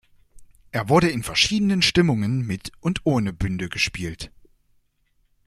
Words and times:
Er 0.71 0.89
wurde 0.89 1.09
in 1.09 1.21
verschiedenen 1.21 1.83
Stimmungen 1.83 2.41
mit 2.47 2.71
und 2.79 3.01
ohne 3.03 3.33
Bünde 3.33 3.69
gespielt. 3.69 4.31